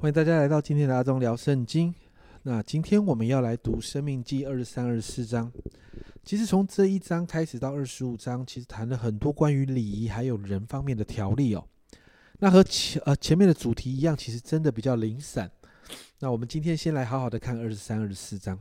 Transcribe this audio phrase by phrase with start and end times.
[0.00, 1.94] 欢迎大家来到今天的阿忠聊圣经。
[2.44, 5.52] 那今天我们要来读《生命记》二十三、二十四章。
[6.24, 11.62] 其实从这一章开始到二十五章，其实谈了很多关于礼仪还有人方面的条例哦。
[12.38, 15.50] 那和前呃前面的主题一样，其实真的比较零散。
[16.20, 18.58] 那我们今天先来好好的看二十三、二十四章。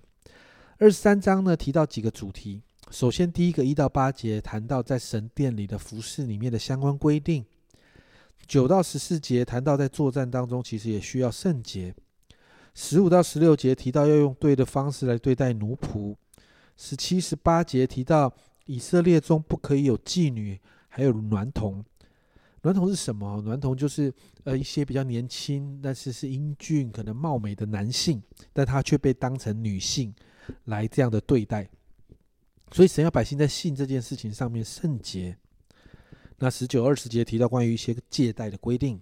[0.78, 2.62] 二十三章呢提到几个主题。
[2.92, 7.46] 首先第一个一到八节谈到在神殿里的服饰里面的相关规定。
[8.50, 11.93] 九到十四节谈到在作战当中，其实也需要圣洁。
[12.74, 16.15] 十五到十六节提到要用对的方式来对待奴仆。
[16.75, 18.33] 十七、十八节提到
[18.65, 21.86] 以色列中不可以有妓女，还有娈童。
[22.64, 23.39] 娈童是什么？
[23.43, 24.11] 娈童就是
[24.46, 28.19] 呃一些比较年轻，但是是英俊、可能貌美的男性，
[28.52, 30.11] 但他却被当成女性
[30.66, 31.69] 来这样的对待。
[32.72, 35.38] 所以神要百姓在性这件事情上面圣洁。
[36.39, 39.00] 那十九、二十节提到关于一些借贷的规定，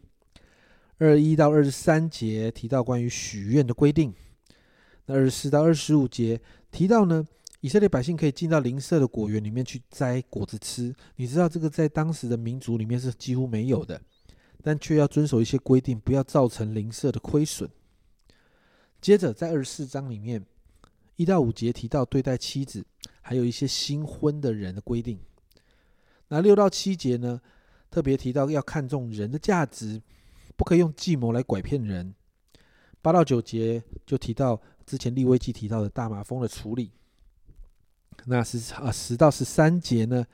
[0.97, 4.13] 二一到二十三节提到关于许愿的规定，
[5.05, 7.25] 那二十四到二十五节提到呢，
[7.61, 10.95] 以色列百姓可以进到邻舍的果园里面去摘果子吃。
[11.17, 14.01] 你知道这个在当时的民族里面是几乎没有的，
[14.63, 17.69] 但却要遵守一些规定，不要造成邻舍的亏损。
[18.99, 20.43] 接着在二十四章里面
[21.17, 22.83] 一到五节提到对待妻子，
[23.21, 25.19] 还有一些新婚的人的规定。
[26.29, 27.39] 那六到七节呢，
[27.89, 30.01] 特别提到要看重人的价值，
[30.55, 32.13] 不可以用计谋来拐骗人。
[33.01, 36.91] 八到九节就提到之前立威记提到的大麻风的处理。
[38.25, 40.25] 那十啊十到十三节呢，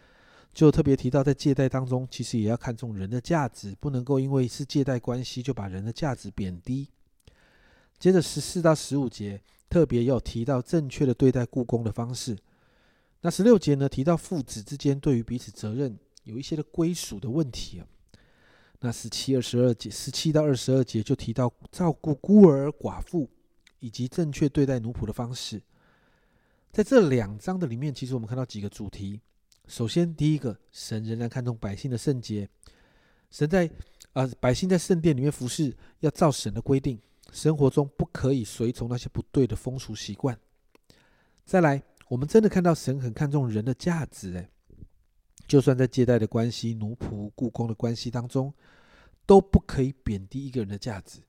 [0.53, 6.89] 就特别提到在借贷当中，其实也要看重人的价值，不能够因为是借贷关系就把人的价值贬低。
[7.99, 12.35] 接着十四到十五节特别要提到正确的对待故宫的方式。
[13.25, 17.87] 那十六节呢，提到父子之间对于彼此责任有一些的归属的问题啊。
[18.81, 23.29] 那十七、二十二节，十七到二十二节就提到照顾孤儿寡妇
[23.79, 25.61] 以及正确对待奴仆的方式。
[26.69, 29.21] 在这两章的里面，其实我们看到几个主题。
[29.69, 32.49] 首先，第一个，神仍然看重百姓的圣洁，
[33.31, 33.71] 神在
[34.11, 36.99] 啊百姓在圣殿里面服侍，要照神的规定，
[37.31, 40.37] 生活中不可以随从那些不对的风俗习惯。
[41.45, 41.81] 再来。
[42.07, 44.49] 我们真的看到神很看重人的价值，诶，
[45.47, 48.53] 就算在借贷的关系、奴仆、雇工的关系当中，
[49.25, 51.19] 都不可以贬低一个人的价值，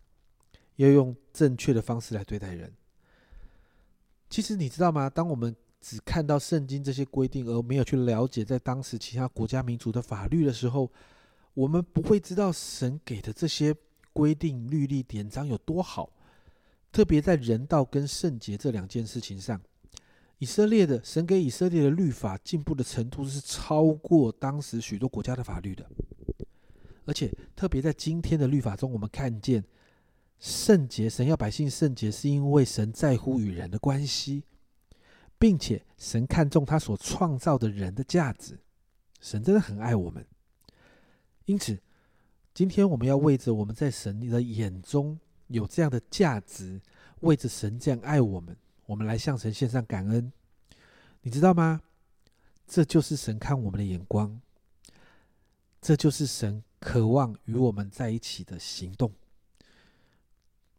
[0.76, 2.72] 要用正确的方式来对待人。
[4.28, 5.08] 其实你知道吗？
[5.08, 10.90] 当我们只看到圣经这些规定，而没有去了解在当时其他国家民族的法律的时候，
[11.54, 13.74] 我们不会知道神给的这些
[14.12, 16.10] 规定、律例、典章有多好，
[16.90, 19.60] 特别在人道跟圣洁这两件事情上。
[20.38, 25.88] 以色列的神给以色列的律法进步的程度是超过当时许多国家的法律的，
[27.06, 29.64] 而且特别在今天的律法中，我们看见
[30.40, 34.42] 圣洁，神要百姓圣洁，是因为神在乎与人的关系，
[35.38, 38.58] 并且神看重他所创造的人的价值，
[39.20, 40.26] 神真的很爱我们，
[41.46, 41.78] 因此
[42.52, 46.80] 今天我们要为着我们在神的眼中有这样的价值，
[47.20, 48.54] 为着神这样爱我们。
[48.86, 50.32] 我们来向神献上感恩，
[51.22, 51.80] 你知道吗？
[52.66, 54.40] 这就是神看我们的眼光，
[55.80, 59.12] 这就是神渴望与我们在一起的行动，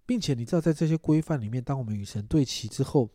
[0.06, 3.10] 并且你知道，在这些规范里面，当我们与神对齐之后，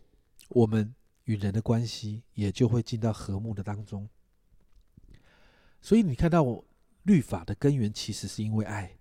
[0.48, 4.08] 我们与人的关系也就会进到和睦的当中。
[5.80, 6.64] 所以，你看到我
[7.04, 8.96] 律法的根源，其实是因为爱，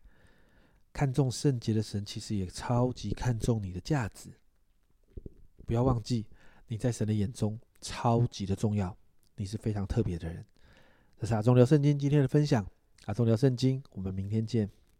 [0.94, 4.30] 看重圣洁的神，其实也超级看重你的价值。
[5.70, 6.26] 不要忘记，
[6.68, 8.98] 你在神的眼中超级的重要，
[9.36, 10.44] 你是非常特别的人。
[11.16, 12.66] 这是阿忠聊圣经今天的分享，
[13.06, 14.68] 阿忠聊圣经，我们明天见。